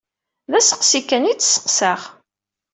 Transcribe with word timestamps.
D 0.51 0.53
asseqsi 0.59 1.01
kan 1.01 1.29
ay 1.29 1.35
d-sseqsaɣ. 1.35 2.01